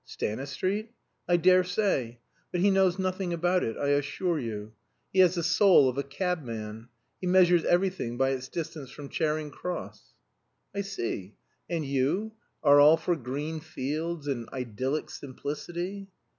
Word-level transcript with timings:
"Stanistreet? 0.03 0.93
I 1.27 1.37
daresay. 1.37 2.17
But 2.51 2.61
he 2.61 2.71
knows 2.71 2.97
nothing 2.97 3.33
about 3.33 3.63
it, 3.63 3.77
I 3.77 3.89
assure 3.89 4.39
you. 4.39 4.73
He 5.13 5.19
has 5.19 5.35
the 5.35 5.43
soul 5.43 5.87
of 5.87 5.95
a 5.95 6.01
cabman. 6.01 6.89
He 7.19 7.27
measures 7.27 7.63
everything 7.65 8.17
by 8.17 8.31
its 8.31 8.47
distance 8.47 8.89
from 8.89 9.09
Charing 9.09 9.51
Cross." 9.51 10.15
"I 10.73 10.81
see. 10.81 11.35
And 11.69 11.85
you 11.85 12.31
are 12.63 12.79
all 12.79 12.97
for 12.97 13.15
green 13.15 13.59
fields 13.59 14.25
and 14.27 14.49
idyllic 14.51 15.11
simplicity?" 15.11 16.09